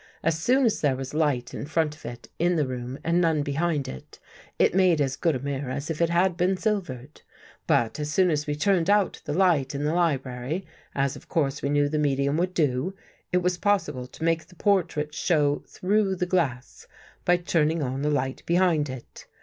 As 0.23 0.39
soon 0.39 0.65
as 0.65 0.81
there 0.81 0.95
was 0.95 1.13
light 1.13 1.53
in 1.53 1.67
front 1.67 1.95
of 1.95 2.07
it 2.07 2.27
in 2.39 2.55
the 2.55 2.65
room 2.65 2.97
and 3.03 3.21
none 3.21 3.43
behind 3.43 3.87
it, 3.87 4.17
it 4.57 4.73
made 4.73 4.99
as 4.99 5.15
good 5.15 5.35
a 5.35 5.39
mirror 5.39 5.69
as 5.69 5.91
if 5.91 6.01
it 6.01 6.09
had 6.09 6.35
been 6.35 6.57
silvered. 6.57 7.21
But 7.67 7.99
as 7.99 8.11
soon 8.11 8.31
as 8.31 8.47
we 8.47 8.55
turned 8.55 8.89
out 8.89 9.21
the 9.25 9.33
light 9.33 9.75
in 9.75 9.83
the 9.83 9.93
library, 9.93 10.65
as 10.95 11.15
of 11.15 11.29
course 11.29 11.61
we 11.61 11.69
knew 11.69 11.87
the 11.87 11.99
medium 11.99 12.35
would 12.37 12.55
do, 12.55 12.95
it 13.31 13.43
was 13.43 13.59
possible 13.59 14.07
to 14.07 14.23
make 14.23 14.47
the 14.47 14.55
portrait 14.55 15.13
show 15.13 15.63
through 15.67 16.15
the 16.15 16.25
glass 16.25 16.87
by 17.23 17.37
turning 17.37 17.83
on 17.83 18.01
the 18.01 18.09
light 18.09 18.41
behind 18.47 18.89
it. 18.89 19.27